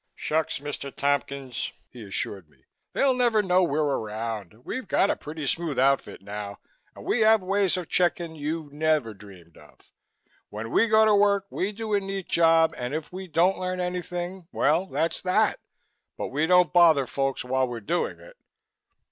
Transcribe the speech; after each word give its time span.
"Shucks! 0.15 0.57
Mr. 0.57 0.91
Tompkins," 0.91 1.73
he 1.91 2.03
assured 2.07 2.49
me, 2.49 2.65
"they'll 2.93 3.13
never 3.13 3.43
know 3.43 3.61
we're 3.61 3.83
around. 3.83 4.65
We 4.65 4.81
got 4.81 5.11
a 5.11 5.15
pretty 5.15 5.45
smooth 5.45 5.77
outfit 5.77 6.23
now 6.23 6.57
and 6.95 7.05
we 7.05 7.19
have 7.19 7.43
ways 7.43 7.77
of 7.77 7.87
checking 7.87 8.33
you 8.35 8.67
never 8.73 9.13
dreamed 9.13 9.57
of. 9.57 9.93
When 10.49 10.71
we 10.71 10.87
go 10.87 11.05
to 11.05 11.13
work, 11.13 11.45
we 11.51 11.71
do 11.71 11.93
a 11.93 11.99
neat 11.99 12.27
job 12.27 12.73
and 12.79 12.95
if 12.95 13.13
we 13.13 13.27
don't 13.27 13.59
learn 13.59 13.79
anything, 13.79 14.47
well, 14.51 14.87
that's 14.87 15.21
that 15.21 15.59
but 16.17 16.29
we 16.29 16.47
don't 16.47 16.73
bother 16.73 17.05
folks 17.05 17.45
while 17.45 17.67
were 17.67 17.79
doing 17.79 18.19
it." 18.19 18.37